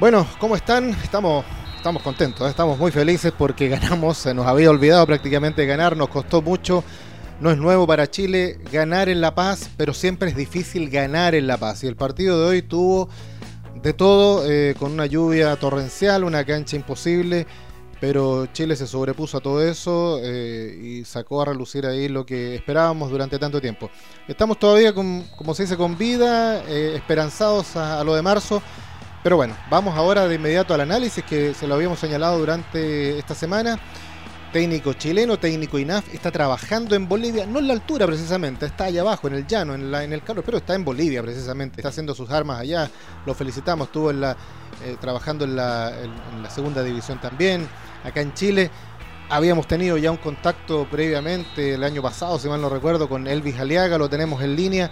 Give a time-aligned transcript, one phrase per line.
[0.00, 0.88] Bueno, ¿cómo están?
[1.04, 1.44] Estamos,
[1.76, 2.50] estamos contentos, ¿eh?
[2.50, 6.82] estamos muy felices porque ganamos, se nos había olvidado prácticamente ganar, nos costó mucho.
[7.38, 11.46] No es nuevo para Chile ganar en La Paz, pero siempre es difícil ganar en
[11.46, 11.84] La Paz.
[11.84, 13.10] Y el partido de hoy tuvo
[13.82, 17.46] de todo, eh, con una lluvia torrencial, una cancha imposible,
[18.00, 22.54] pero Chile se sobrepuso a todo eso eh, y sacó a relucir ahí lo que
[22.54, 23.90] esperábamos durante tanto tiempo.
[24.26, 28.62] Estamos todavía, con, como se dice, con vida, esperanzados a, a lo de marzo.
[29.22, 33.34] Pero bueno, vamos ahora de inmediato al análisis que se lo habíamos señalado durante esta
[33.34, 33.78] semana
[34.52, 39.02] técnico chileno, técnico INAF, está trabajando en Bolivia, no en la altura precisamente, está allá
[39.02, 41.90] abajo, en el llano, en, la, en el calor, pero está en Bolivia precisamente, está
[41.90, 42.90] haciendo sus armas allá,
[43.26, 44.36] lo felicitamos, estuvo en la,
[44.84, 47.68] eh, trabajando en la, en la segunda división también,
[48.04, 48.70] acá en Chile.
[49.28, 53.60] Habíamos tenido ya un contacto previamente el año pasado, si mal no recuerdo, con Elvis
[53.60, 54.90] Aliaga, lo tenemos en línea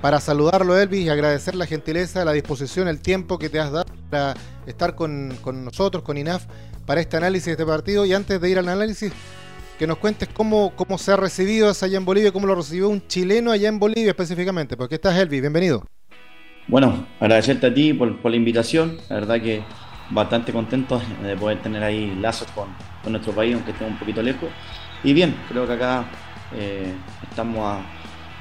[0.00, 3.86] para saludarlo, Elvis, y agradecer la gentileza, la disposición, el tiempo que te has dado
[4.10, 4.34] para
[4.66, 6.46] estar con, nosotros, con INAF,
[6.86, 8.04] para este análisis de este partido.
[8.04, 9.12] Y antes de ir al análisis,
[9.78, 13.50] que nos cuentes cómo, se ha recibido allá en Bolivia, cómo lo recibió un chileno
[13.50, 14.76] allá en Bolivia específicamente.
[14.76, 15.84] Porque estás, Elvis, bienvenido.
[16.68, 18.98] Bueno, agradecerte a ti por, por la invitación.
[19.08, 19.62] La verdad que
[20.10, 22.68] bastante contento de poder tener ahí lazos con,
[23.10, 24.50] nuestro país, aunque estemos un poquito lejos.
[25.02, 26.04] Y bien, creo que acá
[26.54, 26.92] eh,
[27.30, 27.80] estamos a,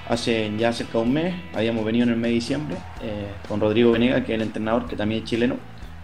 [0.07, 3.59] hace ya cerca de un mes, habíamos venido en el mes de diciembre eh, con
[3.59, 5.55] Rodrigo Venega, que es el entrenador, que también es chileno,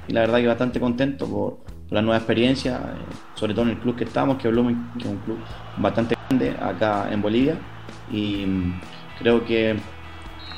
[0.08, 3.78] y la verdad que bastante contento por, la nueva experiencia, eh, sobre todo en el
[3.78, 5.38] club que estamos, que Blooming, que es un club
[5.78, 7.56] bastante grande acá en Bolivia,
[8.12, 8.82] y mm,
[9.20, 9.76] creo que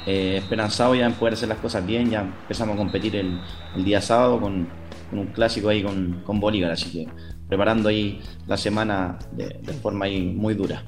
[0.07, 3.39] eh, esperanzado ya en poder hacer las cosas bien, ya empezamos a competir el,
[3.83, 4.67] día sábado con,
[5.11, 7.07] un clásico ahí con, Bolívar, así que
[7.47, 10.83] preparando ahí la semana de forma ahí muy dura.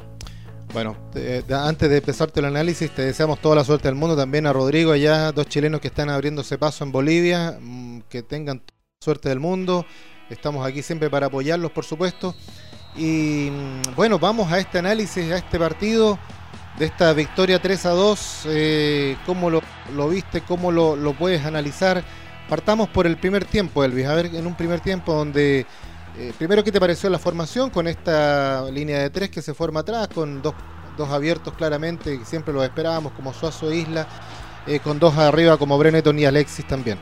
[0.74, 0.98] Bueno,
[1.50, 4.16] antes de empezarte el análisis, te deseamos toda la suerte del mundo.
[4.16, 7.58] También a Rodrigo, allá dos chilenos que están abriéndose paso en Bolivia.
[7.60, 9.86] Mmm, que tengan toda la suerte del mundo.
[10.30, 12.36] Estamos aquí siempre para apoyarlos, por supuesto.
[12.96, 16.20] Y mmm, bueno, vamos a este análisis, a este partido,
[16.78, 18.42] de esta victoria 3 a 2.
[18.48, 19.62] Eh, ¿Cómo lo,
[19.96, 20.42] lo, viste?
[20.42, 22.04] ¿Cómo lo, lo puedes analizar?
[22.50, 24.06] Partamos por el primer tiempo, Elvis.
[24.06, 25.66] A ver, en un primer tiempo donde
[26.20, 29.82] eh, primero, ¿qué te pareció la formación con esta línea de tres que se forma
[29.82, 30.56] atrás, con dos,
[30.98, 34.08] dos abiertos claramente, que siempre los esperábamos, como Suazo e Isla,
[34.66, 36.98] eh, con dos arriba como Breneton y Alexis también?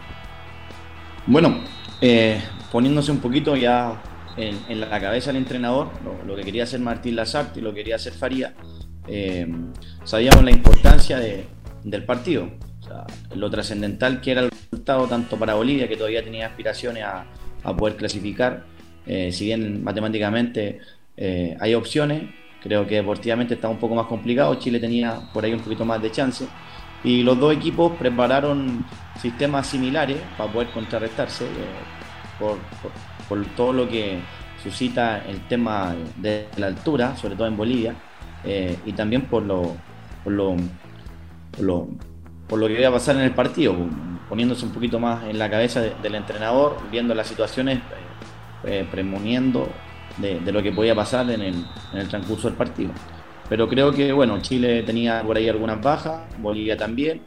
[1.27, 1.61] Bueno,
[2.01, 4.01] eh, poniéndose un poquito ya
[4.35, 5.91] en, la cabeza del entrenador,
[6.25, 8.53] lo, que quería hacer Martín Lazarte y lo que quería hacer Faría,
[10.03, 11.45] sabíamos la importancia de,
[11.85, 12.49] del partido,
[13.33, 17.25] lo trascendental que era el resultado tanto para Bolivia, que todavía tenía aspiraciones a,
[17.63, 18.74] a poder clasificar,
[19.05, 20.79] eh, si bien matemáticamente
[21.17, 22.23] eh, hay opciones,
[22.61, 24.55] creo que deportivamente está un poco más complicado.
[24.55, 26.47] Chile tenía por ahí un poquito más de chance.
[27.03, 28.83] Y los dos equipos prepararon
[29.21, 31.49] sistemas similares para poder contrarrestarse eh,
[32.39, 32.57] por,
[33.29, 34.17] por, todo lo que
[34.63, 37.93] suscita el tema de la altura, sobre todo en Bolivia,
[38.43, 39.75] eh, y también por lo,
[40.23, 40.55] por lo,
[42.47, 43.75] por lo, que iba a pasar en el partido,
[44.27, 47.79] poniéndose un poquito más en la cabeza de, del entrenador, viendo las situaciones
[48.65, 49.69] eh, premoniendo
[50.17, 51.55] de, lo que podía pasar en el,
[51.93, 52.91] en el, transcurso del partido.
[53.49, 57.21] Pero creo que, bueno, Chile tenía por ahí algunas bajas, Bolivia también,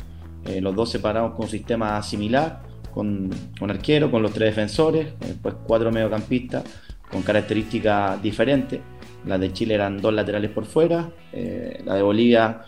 [0.47, 2.63] eh, los dos separados con un sistema similar,
[2.93, 6.65] con, con arquero, con los tres defensores, después cuatro mediocampistas
[7.11, 8.81] con características diferentes.
[9.27, 12.63] Las de Chile eran dos laterales por fuera, eh, la de Bolivia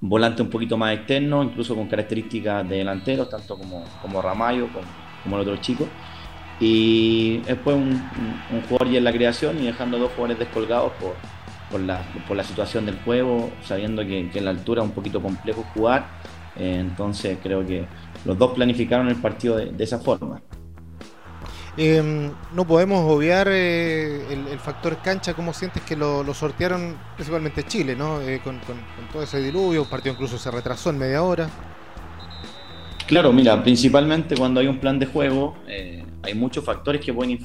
[0.00, 4.68] volante un poquito más externo, incluso con características de delanteros, tanto como, como como,
[5.24, 5.88] como el otro chico
[6.60, 7.90] y después un,
[8.50, 11.14] un, jugador ya en la creación y dejando dos jugadores descolgados por,
[11.70, 14.94] por, la, por la situación del juego, sabiendo que, que, en la altura es un
[14.94, 16.06] poquito complejo jugar.
[16.56, 17.86] Eh, entonces creo que
[18.24, 20.40] los dos planificaron el partido de, de esa forma.
[21.78, 26.96] Eh, no podemos obviar eh, el, el, factor cancha, ¿cómo sientes que lo, lo sortearon
[27.16, 28.22] principalmente Chile, ¿no?
[28.22, 31.50] Eh, con, con, con, todo ese diluvio, el partido incluso se retrasó en media hora.
[33.06, 35.54] Claro, mira, principalmente cuando hay un plan de juego,
[36.26, 37.38] hay muchos factores que pueden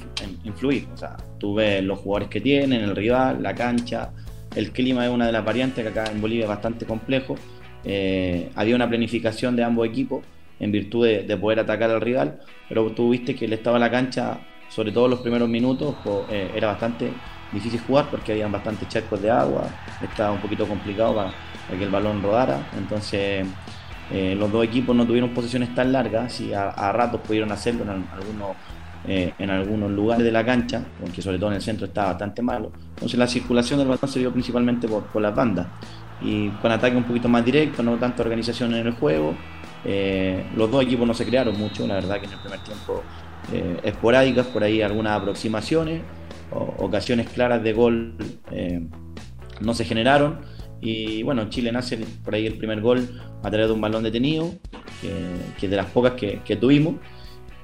[0.44, 0.86] influir.
[0.92, 4.10] O sea, tú ves los jugadores que tienen, el rival, la cancha,
[4.54, 7.36] el clima es una de las variantes que acá en Bolivia es bastante complejo.
[7.84, 10.24] Eh, había una planificación de ambos equipos
[10.60, 13.80] en virtud de, de, poder atacar al rival, pero tú viste que el estado de
[13.80, 14.38] la cancha,
[14.68, 15.96] sobre todo los primeros minutos,
[16.30, 17.10] eh, era bastante
[17.50, 19.68] difícil jugar porque había bastantes charcos de agua,
[20.02, 21.32] estaba un poquito complicado para,
[21.76, 22.70] que el balón rodara.
[22.76, 23.46] Entonces
[24.10, 28.06] eh, los dos equipos no tuvieron posiciones tan largas y a ratos pudieron hacerlo en
[28.12, 28.56] algunos,
[29.06, 32.42] eh, en algunos lugares de la cancha, porque sobre todo en el centro estaba bastante
[32.42, 32.72] malo.
[32.90, 35.66] Entonces la circulación del balón se dio principalmente por, por las bandas.
[36.20, 39.34] y con ataque un poquito más directo, no tanta organización en el juego.
[39.84, 43.02] Eh, los dos equipos no se crearon mucho, la verdad que en el primer tiempo
[43.52, 46.02] eh, esporádicas, por ahí algunas aproximaciones,
[46.78, 48.14] ocasiones claras de gol
[48.50, 48.86] eh,
[49.60, 50.40] no se generaron.
[50.80, 54.52] Y bueno, Chile nace por ahí el primer gol a través de un balón detenido,
[55.00, 56.96] que, es de las pocas que, tuvimos.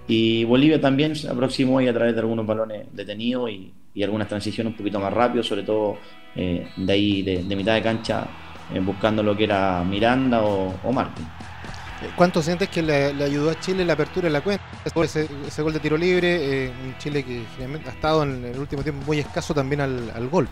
[0.09, 3.73] Y Bolivia también se aproximó ahí a través de algunos balones detenidos y,
[4.03, 5.99] algunas transiciones un poquito más rápido, sobre todo
[6.37, 8.29] de ahí de, mitad de cancha,
[8.83, 11.27] buscando lo que era Miranda o, o Martín.
[12.17, 14.63] ¿Cuánto sientes que le, ayudó a Chile la apertura de la cuenta?
[14.85, 18.83] Ese, ese gol de tiro libre, eh, un Chile que ha estado en el último
[18.83, 20.49] tiempo muy escaso también al, gol.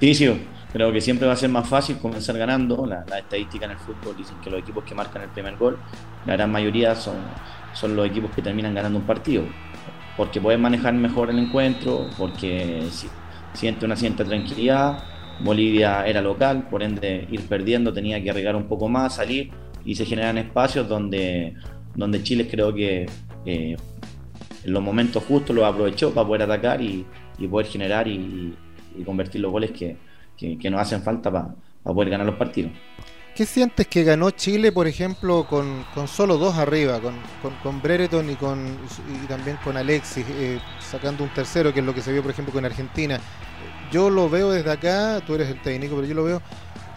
[0.00, 2.86] Sí, sí, creo que siempre va a ser más fácil comenzar ganando.
[2.86, 5.78] La estadísticas en el fútbol dicen que los equipos que marcan el primer gol,
[6.26, 7.16] la gran mayoría son,
[7.74, 9.44] son los equipos que terminan ganando un partido.
[10.16, 12.82] Porque pueden manejar mejor el encuentro, porque
[13.54, 15.04] siente una cierta tranquilidad.
[15.40, 19.50] Bolivia era local, por ende ir perdiendo tenía que arriesgar un poco más, salir
[19.84, 21.54] y se generan espacios donde,
[21.94, 23.06] donde Chile creo que
[23.44, 23.76] eh,
[24.64, 27.04] en los momentos justos lo aprovechó para poder atacar y,
[27.50, 28.54] poder generar y,
[29.04, 29.96] convertir los goles que,
[30.40, 32.72] nos hacen falta para, poder ganar los partidos.
[33.34, 37.14] ¿Qué sientes que ganó Chile, por ejemplo, con, solo dos arriba, con,
[37.62, 38.76] con, Brereton y, con,
[39.22, 42.30] y también con Alexis, eh, sacando un tercero, que es lo que se vio, por
[42.30, 43.18] ejemplo, con Argentina?
[43.90, 46.42] Yo lo veo desde acá, tú eres el técnico, pero yo lo veo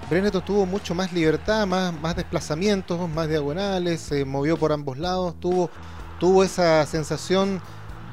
[0.10, 5.40] Breneto tuvo mucho más libertad, más, más desplazamientos, más diagonales, se movió por ambos lados,
[5.40, 5.72] tuvo,
[6.20, 7.60] tuvo esa sensación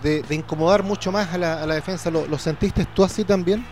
[0.02, 2.10] de, incomodar mucho más a la, defensa.
[2.10, 3.66] ¿Lo, sentiste tú así también?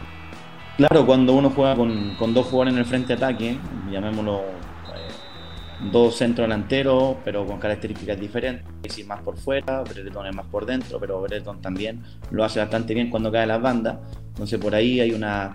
[0.80, 3.58] Claro, cuando uno juega con, dos jugadores en el frente de ataque,
[3.92, 4.40] llamémoslo
[5.92, 8.64] dos centros delanteros, pero con características diferentes.
[8.78, 12.94] Alexis más por fuera, Brereton es más por dentro, pero Brereton también lo hace bastante
[12.94, 13.98] bien cuando cae las bandas.
[14.28, 15.52] Entonces por ahí hay una,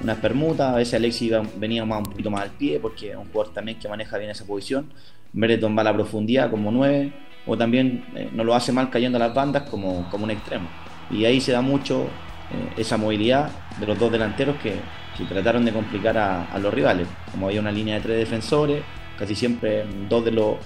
[0.00, 0.70] una permuta.
[0.74, 3.88] A veces Alexis venía un poquito más al pie, porque es un jugador también que
[3.88, 4.92] maneja bien esa posición.
[5.32, 7.12] Brereton va a la profundidad como 9,
[7.48, 10.68] o también eh, no lo hace mal cayendo a las bandas como, como un extremo.
[11.10, 12.06] Y ahí se da mucho
[12.52, 14.76] eh, esa movilidad de los dos delanteros que,
[15.16, 17.06] que trataron de complicar a, los rivales.
[17.30, 18.82] Como había una línea de tres defensores,
[19.18, 20.56] casi siempre dos de los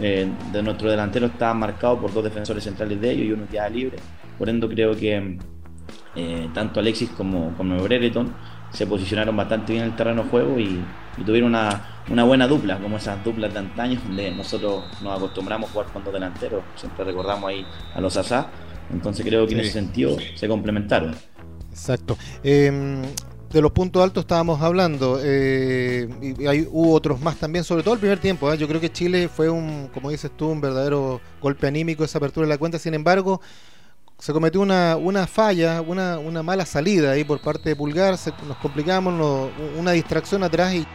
[0.00, 3.68] eh, de nuestros delanteros estaban marcados por dos defensores centrales de ellos y uno quedaba
[3.68, 3.98] libre.
[4.38, 5.38] Por ende creo que
[6.16, 8.32] eh, tanto Alexis como, como Brereton
[8.72, 10.82] se posicionaron bastante bien en el terreno de juego y,
[11.26, 15.92] tuvieron una, buena dupla, como esas duplas de antaño, donde nosotros nos acostumbramos a jugar
[15.92, 18.48] con dos delanteros, siempre recordamos ahí a los Asá,
[18.92, 21.14] entonces creo que en ese sentido se complementaron.
[21.70, 22.18] Exacto.
[22.44, 23.02] Em,
[23.52, 27.94] de los puntos altos estábamos hablando, eh, y, hay, hubo otros más también, sobre todo
[27.94, 28.50] el primer tiempo.
[28.52, 28.56] ¿eh?
[28.56, 32.46] Yo creo que Chile fue un, como dices tú, un verdadero golpe anímico esa apertura
[32.46, 32.78] de la cuenta.
[32.78, 33.42] Sin embargo,
[34.18, 38.16] se cometió una, una falla, una, una mala salida ahí por parte de Pulgar,
[38.46, 40.86] nos complicamos, una distracción atrás y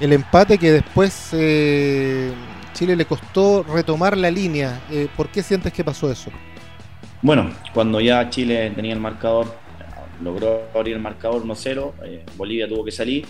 [0.00, 2.32] el empate que después eh,
[2.72, 4.80] Chile le costó retomar la línea.
[5.16, 6.30] ¿Por qué sientes que pasó eso?
[7.26, 9.48] Bueno, cuando ya Chile tenía el marcador
[10.22, 13.26] logró abrir el marcador 1-0, eh, Bolivia tuvo que salir.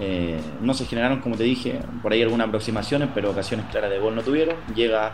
[0.00, 4.00] Eh, no se generaron, como te dije, por ahí algunas aproximaciones, pero ocasiones claras de
[4.00, 4.56] gol no tuvieron.
[4.74, 5.12] Llega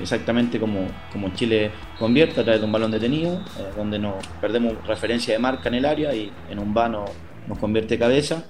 [0.00, 4.72] exactamente como, como Chile convierte a través de un balón detenido, eh, donde nos perdemos
[4.86, 7.04] referencia de marca en el área y en un vano
[7.46, 8.46] nos convierte cabeza.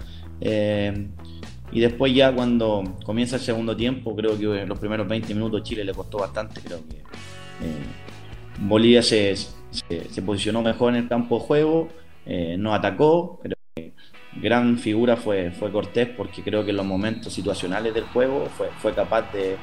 [1.72, 5.64] y después ya cuando comienza el segundo tiempo, creo que en los primeros 20 minutos
[5.64, 7.02] Chile le costó bastante, creo que
[8.58, 11.88] Bolivia se, se, posicionó mejor en el campo de juego,
[12.24, 13.56] eh, no atacó, pero
[14.40, 18.68] gran figura fue, fue Cortés porque creo que en los momentos situacionales del juego fue,
[18.80, 19.56] fue capaz de,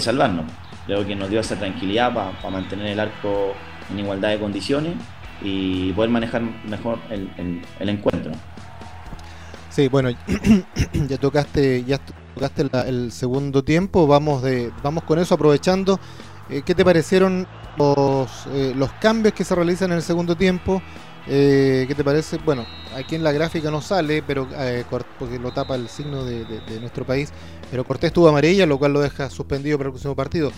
[0.00, 0.46] salvarnos.
[0.86, 3.54] Creo que nos dio esa tranquilidad para mantener el arco
[3.90, 4.94] en igualdad de condiciones
[5.40, 8.32] y poder manejar mejor el, encuentro.
[9.70, 10.10] Sí, bueno,
[11.08, 11.98] ya tocaste, ya
[12.34, 15.98] tocaste el segundo tiempo, vamos de, vamos con eso aprovechando.
[16.52, 17.46] Eh, ¿Qué te parecieron
[17.78, 20.82] los, eh, los cambios que se realizan en el segundo tiempo?
[21.26, 22.36] Eh, ¿Qué te parece?
[22.44, 24.46] Bueno, aquí en la gráfica no sale, pero
[25.18, 26.44] porque lo tapa el signo de,
[26.78, 27.32] nuestro país.
[27.70, 30.52] Pero Cortés tuvo amarilla, lo cual lo deja suspendido para el próximo partido.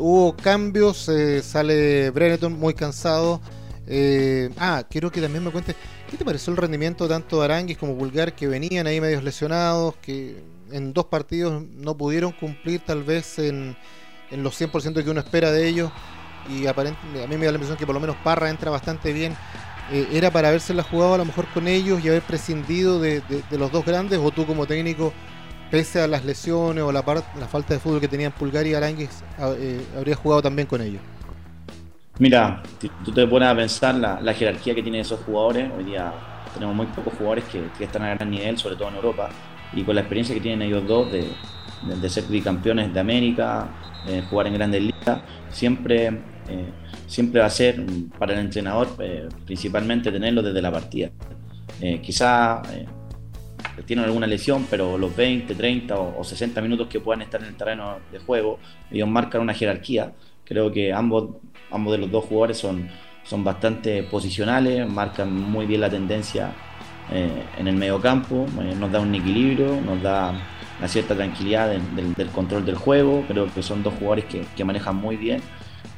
[0.00, 1.08] Hubo cambios,
[1.42, 3.40] sale Breneton muy cansado.
[4.58, 5.76] ah, quiero que también me cuentes,
[6.10, 9.94] ¿qué te pareció el rendimiento tanto de Aranguis como Vulgar que venían ahí medios lesionados,
[10.02, 13.76] que en dos partidos no pudieron cumplir tal vez en,
[14.30, 15.90] en los 100% que uno espera de ellos?
[16.48, 19.12] Y aparentemente, a mí me da la impresión que por lo menos Parra entra bastante
[19.12, 19.36] bien
[19.92, 23.70] eh, era para la jugado a lo mejor con ellos y haber prescindido de, los
[23.70, 25.12] dos grandes o tú como técnico
[25.70, 27.04] pese a las lesiones o la,
[27.38, 29.22] la falta de fútbol que tenían Pulgar y Arangues
[29.58, 31.00] eh, habría jugado también con ellos
[32.18, 32.62] mira
[33.04, 36.12] tú te pones a pensar la, jerarquía que tienen esos jugadores hoy día
[36.56, 39.28] tenemos muy pocos jugadores que, están a gran nivel, sobre todo en Europa,
[39.72, 41.28] y con la experiencia que tienen ellos dos de,
[41.82, 43.68] de, ser bicampeones de América,
[44.06, 46.06] eh, jugar en grandes ligas, siempre,
[46.48, 46.70] eh,
[47.06, 47.84] siempre va a ser
[48.18, 51.10] para el entrenador eh, principalmente tenerlo desde la partida.
[52.02, 52.62] quizá
[53.84, 57.56] tienen alguna lesión, pero los 20, 30 o, 60 minutos que puedan estar en el
[57.56, 58.58] terreno de juego,
[58.90, 60.12] ellos marcan una jerarquía.
[60.44, 61.36] Creo que ambos,
[61.70, 62.88] ambos de los dos jugadores son,
[63.24, 66.52] son bastante posicionales, marcan muy bien la tendencia
[67.58, 68.46] en el medio campo,
[68.80, 70.32] nos da un equilibrio, nos da
[70.78, 73.24] una cierta tranquilidad del, control del juego.
[73.28, 75.42] Creo que son dos jugadores que, manejan muy bien.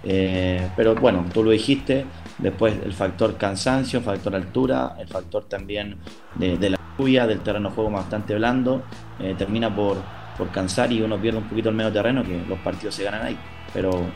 [0.04, 2.06] Eh, pero bueno, tú lo dijiste,
[2.38, 5.97] después el factor cansancio, factor altura, el factor también
[6.37, 8.85] de, la lluvia, del terreno de juego bastante blando,
[9.18, 9.97] eh, termina por,
[10.37, 13.23] por cansar y uno pierde un poquito el medio terreno que los partidos se ganan
[13.23, 13.38] ahí.
[13.75, 14.06] Pero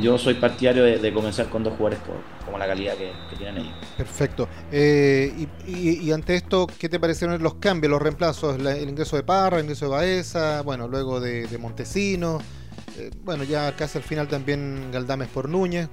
[0.00, 1.98] yo soy partidario de, comenzar con dos jugadores
[2.44, 3.74] como la calidad que, tienen ellos.
[3.96, 4.48] Perfecto.
[4.70, 8.58] Eh, y, ante esto, ¿qué te parecieron los cambios, los reemplazos?
[8.58, 12.38] el ingreso de Parra, el ingreso de Baeza, bueno, luego de, Montesino.
[12.98, 15.88] Eh, bueno, ya casi al final también Galdames por Núñez.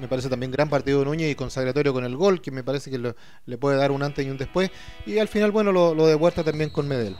[0.00, 2.90] Me parece también gran partido de Núñez y consagratorio con el gol, que me parece
[2.90, 4.70] que le puede dar un antes y un después.
[5.06, 7.16] Y al final, bueno, lo, de Huerta también con Medel.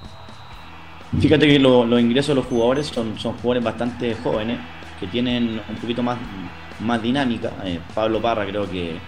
[1.20, 4.60] Fíjate que los ingresos de los jugadores son, son jugadores bastante jóvenes
[5.00, 6.18] que tienen un poquito más,
[6.78, 7.50] más dinámica.
[7.64, 8.98] Eh, Pablo Parra creo que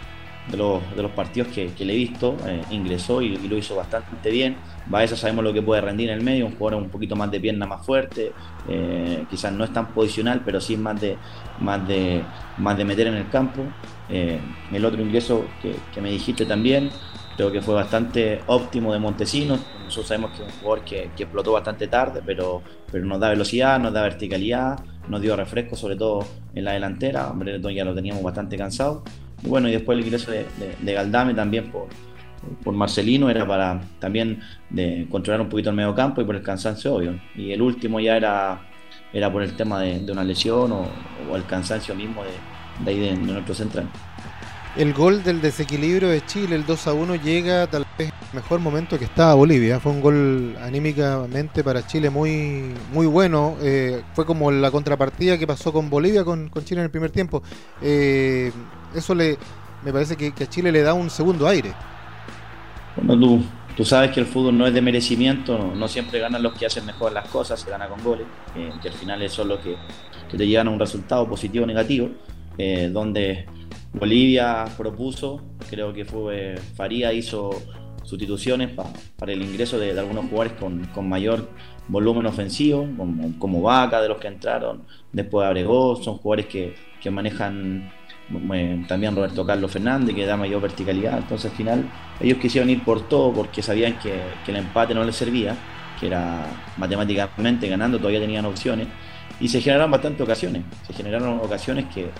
[0.48, 4.30] de los, de los partidos que, le he visto eh, ingresó y, lo hizo bastante
[4.30, 4.56] bien.
[4.86, 7.38] Baeza sabemos lo que puede rendir en el medio, un jugador un poquito más de
[7.38, 8.32] pierna más fuerte,
[8.68, 11.16] eh, quizás no es tan posicional, pero sí más de,
[11.60, 12.22] más de,
[12.58, 13.62] más de meter en el campo.
[14.08, 16.90] el otro ingreso que, que me dijiste también,
[17.36, 19.60] Creo que fue bastante óptimo de Montesinos.
[19.84, 23.78] Nosotros sabemos que es un jugador que, explotó bastante tarde, pero, pero nos da velocidad,
[23.78, 24.78] nos da verticalidad,
[25.08, 27.32] nos dio refresco, sobre todo en la delantera.
[27.74, 29.02] Ya lo teníamos bastante cansado.
[29.44, 31.88] Y bueno, y después el ingreso de, Galdame también por,
[32.62, 34.40] por Marcelino era para también
[34.70, 37.18] de controlar un poquito el medio campo y por el cansancio obvio.
[37.34, 38.60] Y el último ya era,
[39.12, 40.86] era por el tema de, una lesión o,
[41.34, 43.86] el cansancio mismo de, ahí de, nuestro central.
[44.74, 48.58] El gol del desequilibrio de Chile, el 2 a 1, llega tal vez el mejor
[48.58, 49.78] momento que estaba Bolivia.
[49.80, 53.56] Fue un gol anímicamente para Chile muy, muy bueno.
[53.60, 57.42] Eh, fue como la contrapartida que pasó con Bolivia con, Chile en el primer tiempo.
[57.82, 58.50] Eh,
[58.94, 59.36] eso le,
[59.84, 61.74] me parece que, a Chile le da un segundo aire.
[62.96, 63.42] Bueno,
[63.76, 66.86] tú, sabes que el fútbol no es de merecimiento, no, siempre ganan los que hacen
[66.86, 68.26] mejor las cosas, se gana con goles,
[68.56, 69.76] eh, que al final eso es lo que,
[70.30, 72.08] que te llevan a un resultado positivo o negativo,
[72.90, 73.46] donde
[73.94, 77.50] Bolivia propuso, creo que fue Faría hizo
[78.04, 78.70] sustituciones
[79.16, 80.52] para el ingreso de, algunos jugadores
[80.92, 81.48] con, mayor
[81.88, 82.88] volumen ofensivo,
[83.38, 84.82] como, Vaca, de los que entraron,
[85.12, 87.90] después Abregó, son jugadores que, manejan
[88.54, 91.18] eh, también Roberto Carlos Fernández, que da mayor verticalidad.
[91.18, 95.04] Entonces al final ellos quisieron ir por todo porque sabían que, que el empate no
[95.04, 95.56] les servía,
[95.98, 96.46] que era
[96.76, 98.88] matemáticamente ganando, todavía tenían opciones,
[99.40, 102.10] y se generaron bastantes ocasiones, se generaron ocasiones que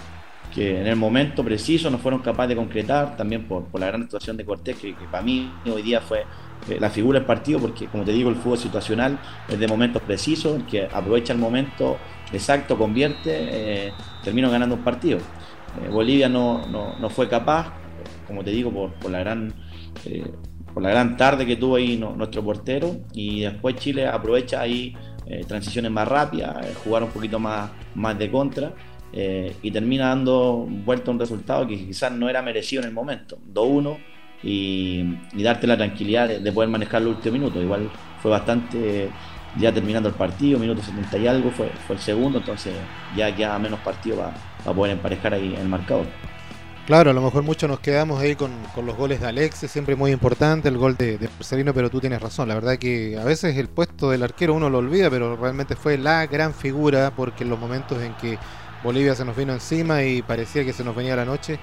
[0.52, 4.37] que en el momento preciso no fueron capaces de concretar, también por, la gran actuación
[4.37, 6.25] de Cortés, que, para mí hoy día fue
[6.68, 9.18] eh, la figura del partido, porque como te digo, el fútbol situacional
[9.49, 11.97] es de momentos precisos, que aprovecha el momento
[12.32, 13.30] exacto, convierte,
[13.87, 13.92] eh,
[14.23, 15.18] termina ganando un partido.
[15.18, 16.61] Eh, Bolivia no,
[17.09, 17.73] fue capaz,
[18.26, 19.54] como te digo, por, la gran...
[20.75, 24.94] por la gran tarde que tuvo ahí nuestro portero y después Chile aprovecha ahí
[25.47, 28.75] transiciones más rápidas, jugar un poquito más, más de contra
[29.12, 33.38] eh, y termina dando vuelta un resultado que quizás no era merecido en el momento,
[33.52, 33.99] 2-1
[34.42, 35.04] y,
[35.35, 37.62] darte la tranquilidad de, poder manejar los últimos minutos.
[37.62, 37.90] Igual
[38.21, 39.11] fue bastante,
[39.59, 42.75] ya terminando el partido, minuto 70 y algo, fue, fue el segundo, entonces
[43.16, 44.16] ya queda menos partido
[44.64, 46.07] para poder emparejar ahí el marcador.
[46.87, 48.50] Claro, a lo mejor muchos nos quedamos ahí con,
[48.85, 51.28] los goles de Alexis, siempre muy importante el gol de, de
[51.73, 52.49] pero tú tienes razón.
[52.49, 55.97] La verdad que a veces el puesto del arquero uno lo olvida, pero realmente fue
[55.97, 58.37] la gran figura porque en los momentos en que
[58.83, 61.59] Bolivia se nos vino encima y parecía que se nos venía la noche.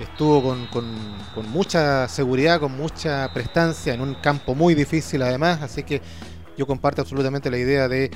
[0.00, 6.00] Estuvo con, mucha seguridad, con mucha prestancia, en un campo muy difícil además, así que
[6.56, 8.10] yo comparto absolutamente la idea de,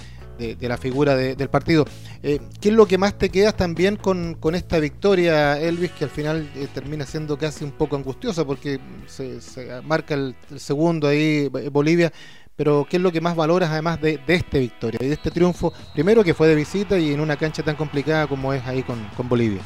[0.61, 1.85] la figura del partido.
[2.23, 6.11] Eh, ¿Qué es lo que más te quedas también con, esta victoria, Elvis, que al
[6.11, 9.41] final eh, termina siendo casi un poco angustiosa porque se,
[9.83, 12.13] marca el, segundo ahí eh, Bolivia,
[12.57, 15.73] pero ¿qué es lo que más valoras además de, esta victoria y de este triunfo?
[15.93, 18.99] Primero que fue de visita y en una cancha tan complicada como es ahí con,
[19.29, 19.61] Bolivia.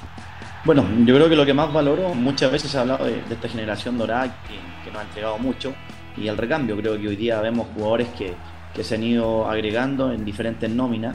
[0.64, 3.48] Bueno, yo creo que lo que más valoro, muchas veces se ha hablado de, esta
[3.48, 5.72] generación dorada que, nos ha entregado mucho
[6.16, 8.34] y al recambio creo que hoy día vemos jugadores que,
[8.82, 11.14] se han ido agregando en diferentes nóminas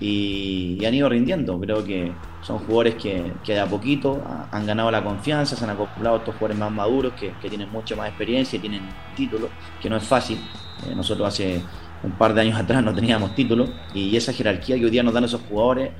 [0.00, 1.60] y, han ido rindiendo.
[1.60, 6.16] Creo que son jugadores que, de a poquito han ganado la confianza, se han acoplado
[6.16, 8.82] a estos jugadores más maduros que, tienen mucha más experiencia y tienen
[9.14, 10.38] títulos, que no es fácil.
[10.86, 11.60] Eh, nosotros hace
[12.02, 15.14] un par de años atrás no teníamos títulos y esa jerarquía que hoy día nos
[15.14, 15.90] dan esos jugadores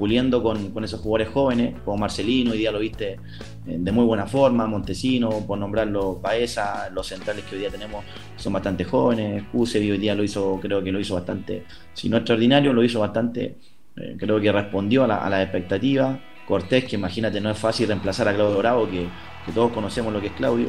[0.00, 3.18] puliendo con, con, esos jugadores jóvenes, como Marcelino, hoy día lo viste
[3.66, 8.02] eh, de muy buena forma, Montesino, por nombrarlo, Paesa, los centrales que hoy día tenemos
[8.34, 12.16] son bastante jóvenes, Kusevi hoy día lo hizo, creo que lo hizo bastante, si no
[12.16, 13.56] extraordinario, lo hizo bastante,
[13.94, 16.18] eh, creo que respondió a a expectativas,
[16.48, 19.06] Cortés, que imagínate no es fácil reemplazar a Claudio Bravo, que,
[19.44, 20.68] que todos conocemos lo que es Claudio.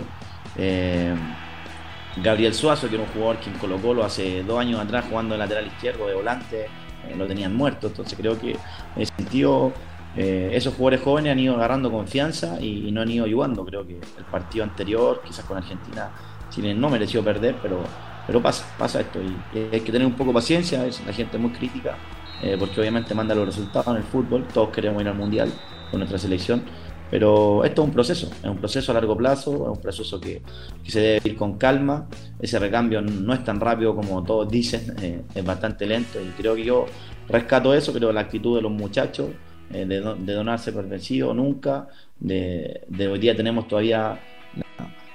[2.18, 5.34] Gabriel Suazo, que era un jugador que en Colo Colo hace dos años atrás jugando
[5.34, 6.66] de lateral izquierdo, de volante,
[7.08, 7.88] eh, lo tenían muerto.
[7.88, 9.72] Entonces creo que en ese sentido
[10.16, 13.66] eh, esos jugadores jóvenes han ido agarrando confianza y, no han ido ayudando.
[13.66, 16.12] Creo que el partido anterior, quizás con Argentina,
[16.50, 17.80] Chile no mereció perder, pero,
[18.28, 19.20] pero pasa, pasa esto.
[19.22, 21.96] Y, hay que tener un poco de paciencia, la gente es muy crítica,
[22.42, 25.52] eh, porque obviamente manda los resultados en el fútbol, todos queremos ir al Mundial
[25.90, 26.64] con nuestra selección.
[27.12, 30.42] Pero esto es un proceso, es un proceso a largo plazo, es un proceso que,
[30.88, 32.08] se debe ir con calma.
[32.40, 36.56] Ese recambio no es tan rápido como todos dicen, eh, es bastante lento y creo
[36.56, 36.86] que yo
[37.28, 39.28] rescato eso, creo la actitud de los muchachos,
[39.74, 44.18] eh, de, de, donarse por vencido nunca, de, hoy día tenemos todavía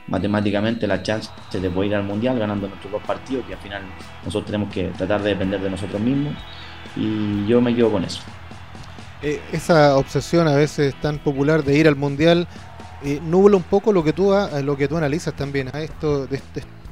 [0.08, 3.82] matemáticamente la chance de poder ir al Mundial ganando nuestros dos partidos, que al final
[4.22, 6.34] nosotros tenemos que tratar de depender de nosotros mismos
[6.94, 8.20] y yo me quedo con eso.
[9.22, 12.46] Eh, esa obsesión a veces tan popular de ir al mundial
[13.02, 16.40] eh, nubla un poco lo que tú lo que tú analizas también a esto de,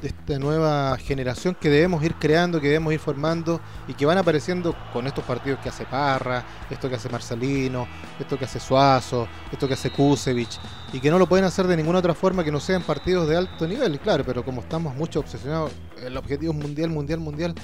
[0.01, 4.75] esta nueva generación que debemos ir creando, que debemos ir formando y que van apareciendo
[4.93, 7.87] con estos partidos que hace Parra, esto que hace Marcelino,
[8.19, 10.59] esto que hace Suazo, esto que hace Kusevich
[10.93, 13.37] y que no lo pueden hacer de ninguna otra forma que no sean partidos de
[13.37, 15.71] alto nivel, claro, pero como estamos mucho obsesionados,
[16.03, 17.55] el objetivo es mundial, mundial, mundial,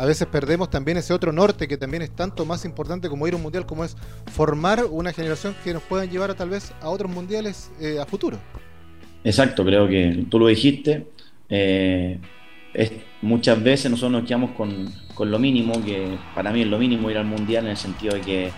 [0.00, 3.34] a veces perdemos también ese otro norte que también es tanto más importante como ir
[3.34, 3.94] a un mundial, como es
[4.32, 8.06] formar una generación que nos pueda llevar a, tal vez a otros mundiales eh, a
[8.06, 8.38] futuro.
[9.22, 11.06] Exacto, creo que tú lo dijiste.
[11.50, 12.18] Eh,
[13.20, 14.90] muchas veces nosotros nos quedamos con,
[15.30, 18.20] lo mínimo, que para mí es lo mínimo ir al mundial en el sentido de
[18.22, 18.50] que,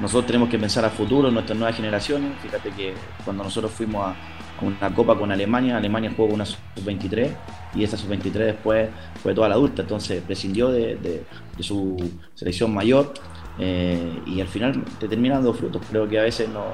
[0.00, 2.32] nosotros tenemos que pensar a futuro, nuestras nuevas generaciones.
[2.42, 4.16] Fíjate que cuando nosotros fuimos a,
[4.62, 7.30] una copa con Alemania, Alemania jugó una sub-23
[7.74, 8.88] y esa sub-23 después
[9.22, 11.24] fue toda la adulta, entonces prescindió de,
[11.60, 11.96] su
[12.34, 13.12] selección mayor
[13.58, 15.82] eh, y al final te termina dando frutos.
[15.90, 16.64] Creo que a veces no,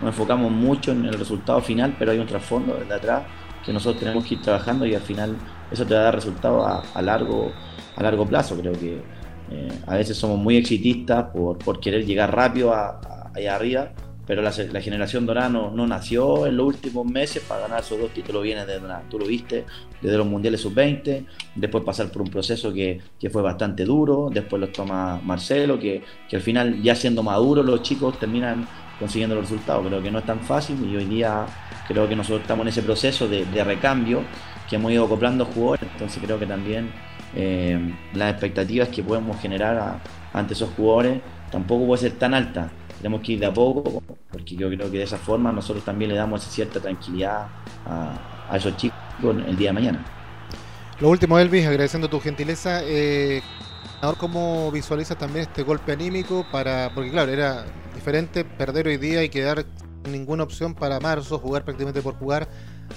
[0.00, 3.22] nos enfocamos mucho en el resultado final, pero hay un trasfondo de atrás
[3.64, 5.36] que nosotros tenemos que ir trabajando y al final
[5.70, 7.52] eso te va a dar resultados a, largo,
[7.96, 8.56] a largo plazo.
[8.56, 9.00] Creo que
[9.50, 13.00] eh, a veces somos muy exitistas por, por querer llegar rápido a,
[13.34, 13.92] allá arriba
[14.28, 18.42] pero la, generación dorada no, nació en los últimos meses para ganar esos dos títulos,
[18.42, 19.64] viene de tú lo viste,
[20.02, 23.00] desde los mundiales sub-20, después pasar por un proceso que,
[23.32, 28.18] fue bastante duro, después los toma Marcelo, que, al final ya siendo maduros los chicos
[28.18, 31.46] terminan consiguiendo los resultados, creo que no es tan fácil y hoy día
[31.86, 34.20] creo que nosotros estamos en ese proceso de, recambio
[34.68, 36.90] que hemos ido acoplando jugadores, entonces creo que también
[37.34, 40.00] eh, las expectativas que podemos generar
[40.34, 44.54] ante esos jugadores tampoco puede ser tan alta tenemos que ir de a poco, porque
[44.54, 47.46] yo creo que de esa forma nosotros también le damos cierta tranquilidad
[47.86, 50.04] a, esos chicos el día de mañana.
[51.00, 52.80] Lo último, Elvis, agradeciendo tu gentileza.
[52.82, 53.42] Eh,
[54.18, 56.46] ¿Cómo visualizas también este golpe anímico?
[56.50, 59.64] para Porque claro, era diferente perder hoy día y quedar
[60.04, 62.48] sin ninguna opción para marzo, jugar prácticamente por jugar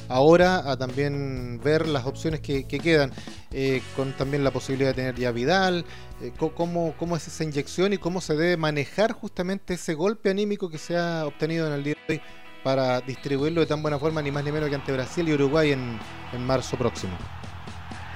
[0.07, 3.11] ahora a también ver las opciones que, quedan,
[3.51, 5.85] eh, con también la posibilidad de tener ya Vidal,
[6.21, 10.69] eh, cómo, cómo, es esa inyección y cómo se debe manejar justamente ese golpe anímico
[10.69, 12.21] que se ha obtenido en el día de hoy
[12.63, 15.71] para distribuirlo de tan buena forma, ni más ni menos que ante Brasil y Uruguay
[15.71, 15.99] en,
[16.33, 17.13] en marzo próximo.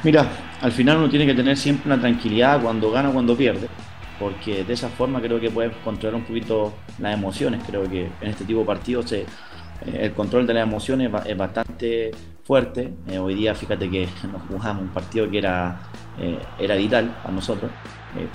[0.04, 0.30] Mira,
[0.62, 3.68] al final uno tiene que tener siempre una tranquilidad cuando gana o cuando pierde,
[4.20, 7.64] porque de esa forma creo que puedes controlar un poquito las emociones.
[7.66, 9.26] Creo que en este tipo de partidos se,
[9.86, 12.12] el control de las emociones es bastante
[12.44, 12.94] fuerte.
[13.08, 15.82] Eh, hoy día, fíjate que nos jugamos un partido que era,
[16.20, 17.72] eh, era vital para nosotros,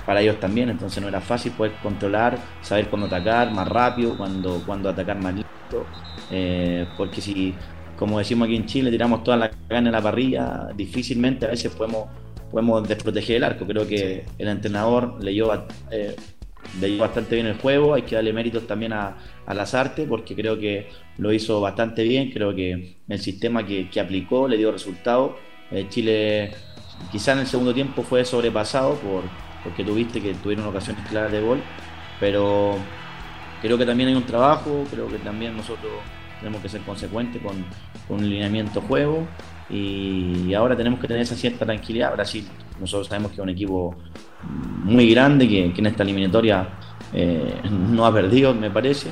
[0.05, 4.61] para ellos también, entonces no era fácil poder controlar, saber cuándo atacar más rápido, cuándo,
[4.63, 5.85] cuándo atacar más lento,
[6.97, 7.55] porque si,
[7.97, 11.73] como decimos aquí en Chile, tiramos toda la carne en la parrilla, difícilmente a veces
[11.73, 12.09] podemos,
[12.51, 13.65] podemos desproteger el arco.
[13.65, 15.51] Creo que el entrenador leyó
[16.79, 20.35] leyó bastante bien el juego, hay que darle méritos también a, a las artes porque
[20.35, 25.37] creo que lo hizo bastante bien, creo que el sistema que, aplicó le dio resultado.
[25.71, 26.51] Eh, Chile
[27.11, 29.23] quizá en el segundo tiempo fue sobrepasado por,
[29.63, 31.61] porque tuviste que tuvieron ocasiones claras de gol,
[32.19, 32.75] pero
[33.61, 35.91] creo que también hay un trabajo, creo que también nosotros
[36.39, 37.63] tenemos que ser consecuentes con,
[38.07, 39.27] con un lineamiento juego.
[39.71, 42.13] Y ahora tenemos que tener esa cierta tranquilidad.
[42.13, 42.45] Brasil,
[42.79, 43.95] nosotros sabemos que es un equipo
[44.83, 46.67] muy grande, que, en esta eliminatoria
[47.13, 49.11] eh, no ha perdido, me parece.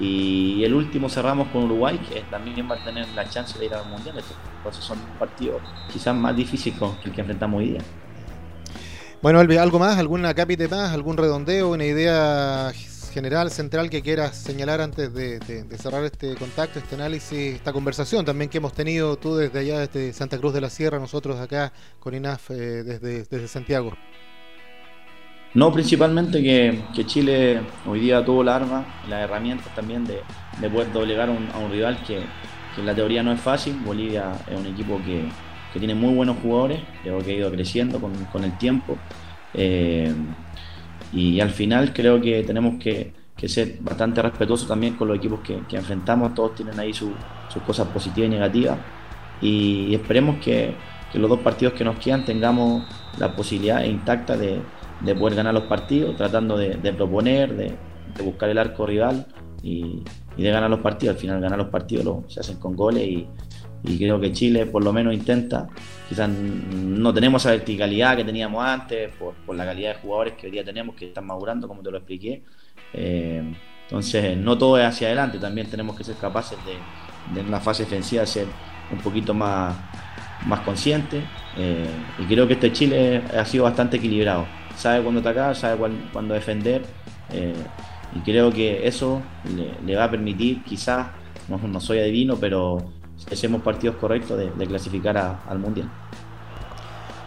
[0.00, 3.74] Y el último cerramos con Uruguay, que también va a tener la chance de ir
[3.74, 4.16] al Mundial.
[4.56, 5.62] Entonces son partidos
[5.92, 7.80] quizás más difíciles que el que enfrentamos hoy día.
[9.20, 9.98] Bueno, Elvi, ¿algo más?
[9.98, 10.92] ¿Alguna cápite más?
[10.92, 11.70] ¿Algún redondeo?
[11.70, 12.72] ¿Una idea
[13.12, 15.38] general, central que quieras señalar antes de,
[15.78, 20.12] cerrar este contacto, este análisis, esta conversación también que hemos tenido tú desde allá, desde
[20.12, 23.92] Santa Cruz de la Sierra, nosotros acá con INAF eh, desde, Santiago?
[25.54, 30.20] No, principalmente que, Chile hoy día tuvo la arma las herramientas también de,
[30.70, 32.22] poder doblegar a un rival que,
[32.76, 33.74] en la teoría no es fácil.
[33.84, 35.28] Bolivia es un equipo que,
[35.78, 38.98] tiene muy buenos jugadores, creo que ha ido creciendo con, el tiempo.
[39.54, 40.12] Eh,
[41.12, 43.12] y, al final creo que tenemos que,
[43.46, 46.34] ser bastante respetuosos también con los equipos que, enfrentamos.
[46.34, 47.12] Todos tienen ahí sus
[47.66, 48.78] cosas positivas y negativas.
[49.40, 50.74] Y, esperemos que,
[51.14, 52.84] los dos partidos que nos quedan tengamos
[53.18, 57.74] la posibilidad intacta de poder ganar los partidos, tratando de, proponer, de,
[58.24, 59.26] buscar el arco rival
[59.62, 60.02] y,
[60.36, 61.16] de ganar los partidos.
[61.16, 63.26] Al final ganar los partidos se hacen con goles y,
[63.82, 65.68] creo que Chile por lo menos intenta.
[66.08, 70.52] Quizás no tenemos esa verticalidad que teníamos antes por, la calidad de jugadores que hoy
[70.52, 72.42] día tenemos que están madurando, como te lo expliqué.
[72.92, 73.42] Eh,
[73.84, 77.84] entonces no todo es hacia adelante, también tenemos que ser capaces de, en la fase
[77.84, 78.46] defensiva ser
[78.90, 79.74] un poquito más,
[80.46, 81.24] más conscientes.
[81.56, 81.86] Eh,
[82.18, 86.82] y creo que este Chile ha sido bastante equilibrado sabe cuándo atacar, sabe cuándo defender.
[87.30, 87.54] Eh,
[88.14, 89.22] y creo que eso
[89.84, 91.08] le, va a permitir, quizás,
[91.48, 92.92] no, soy adivino, pero
[93.30, 95.90] hacemos partidos correctos de, clasificar al Mundial.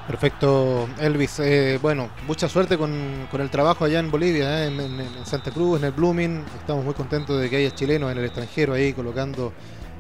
[0.08, 1.40] Perfecto, Elvis.
[1.40, 5.86] Eh, bueno, mucha suerte con, el trabajo allá en Bolivia, eh, en, Santa Cruz, en
[5.86, 6.44] el Blooming.
[6.60, 9.52] Estamos muy contentos de que haya chilenos en el extranjero ahí colocando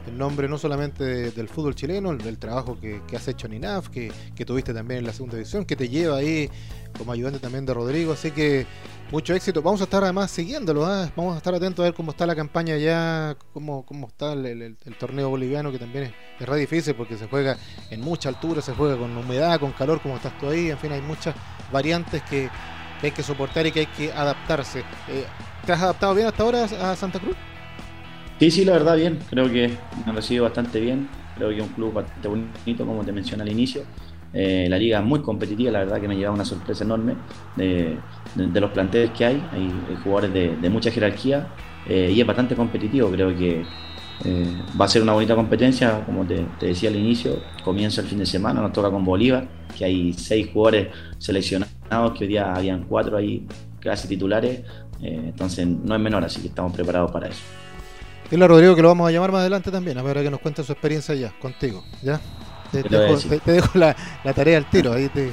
[0.07, 4.11] el nombre no solamente del fútbol chileno, el, trabajo que, has hecho en INAF, que,
[4.35, 6.49] que, tuviste también en la segunda división, que te lleva ahí
[6.95, 8.67] como ayudante también de Rodrigo, así que
[9.11, 9.61] mucho éxito.
[9.61, 11.09] Vamos a estar además siguiéndolo, ¿ah?
[11.15, 14.77] vamos a estar atentos a ver cómo está la campaña ya, cómo, cómo está el,
[14.99, 17.57] torneo boliviano, que también es, es re difícil porque se juega
[17.89, 20.91] en mucha altura, se juega con humedad, con calor, como estás tú ahí, en fin,
[20.91, 21.35] hay muchas
[21.71, 22.49] variantes que,
[23.01, 24.79] hay que soportar y que hay que adaptarse.
[24.79, 25.25] Eh,
[25.65, 27.35] ¿Te has adaptado bien hasta ahora a Santa Cruz?
[28.39, 31.61] Sí, sí, la verdad bien, creo que me han recibido bastante bien, creo que es
[31.61, 33.83] un club bastante bonito, como te mencioné al inicio.
[34.37, 37.15] Eh, la liga es muy competitiva, la verdad que me lleva una sorpresa enorme
[37.55, 37.97] de,
[38.35, 39.41] los planteles que hay.
[39.53, 39.71] Hay,
[40.03, 41.47] jugadores de, mucha jerarquía
[41.87, 43.09] eh, y es bastante competitivo.
[43.09, 43.63] Creo que
[44.25, 47.39] eh, va a ser una bonita competencia, como te, decía al inicio.
[47.63, 52.25] Comienza el fin de semana, nos toca con Bolívar, que hay seis jugadores seleccionados, que
[52.25, 53.47] hoy día habían cuatro ahí
[53.79, 54.61] casi titulares.
[55.01, 57.41] entonces no es menor, así que estamos preparados para eso.
[58.29, 60.41] Dile a Rodrigo que lo vamos a llamar más adelante también, a ver que nos
[60.41, 62.19] cuente su experiencia ya, contigo, ¿ya?
[62.71, 63.95] Te, dejo, la,
[64.33, 65.31] tarea al tiro, ahí te,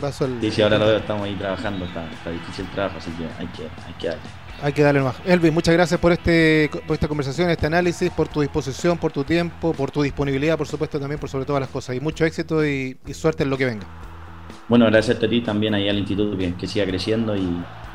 [0.00, 0.40] paso el...
[0.40, 3.46] Sí, sí, ahora lo veo, estamos ahí trabajando, está, difícil el trabajo, así que hay
[3.48, 4.44] que, hay que darle.
[4.62, 5.16] Hay que darle más.
[5.26, 9.24] Elvis, muchas gracias por este por esta conversación, este análisis, por tu disposición, por tu
[9.24, 11.96] tiempo, por tu disponibilidad, por supuesto, también por sobre todas las cosas.
[11.96, 13.86] Y mucho éxito y, suerte en lo que venga.
[14.68, 17.46] Bueno, agradecerte a ti también ahí al instituto que, siga creciendo y,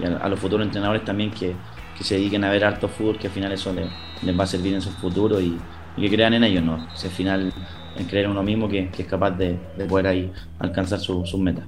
[0.05, 1.55] a, los futuros entrenadores también que,
[2.01, 4.81] se dediquen a ver harto fútbol, que al final eso les, va a servir en
[4.81, 5.57] su futuro y,
[5.95, 6.87] que crean en ellos, ¿no?
[6.95, 7.53] Si al final
[7.95, 11.65] en creer en uno mismo que, es capaz de, poder ahí alcanzar sus metas.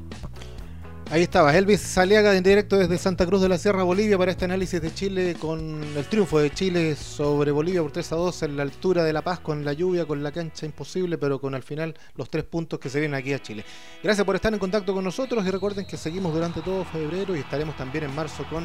[1.12, 4.46] Ahí estaba, Elvis Saliaga en directo desde Santa Cruz de la Sierra, Bolivia, para este
[4.46, 8.56] análisis de Chile con el triunfo de Chile sobre Bolivia por 3 a 2 en
[8.56, 11.64] la altura de La Paz, con la lluvia, con la cancha imposible, pero con al
[11.64, 13.66] final los tres puntos que se vienen aquí a Chile.
[14.02, 17.40] Gracias por estar en contacto con nosotros y recuerden que seguimos durante todo febrero y
[17.40, 18.64] estaremos también en marzo con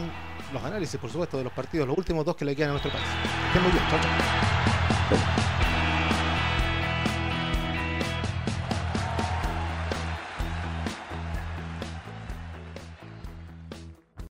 [0.53, 2.93] los análisis, por supuesto, de los partidos, los últimos dos que le quedan a nuestro
[2.93, 3.07] país.
[3.49, 5.46] Estén muy bien, chao.